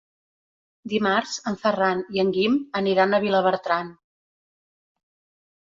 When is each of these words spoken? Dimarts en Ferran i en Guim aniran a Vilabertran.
Dimarts 0.93 1.33
en 1.51 1.57
Ferran 1.65 2.01
i 2.17 2.23
en 2.25 2.33
Guim 2.39 2.57
aniran 2.81 3.13
a 3.13 3.21
Vilabertran. 3.27 3.95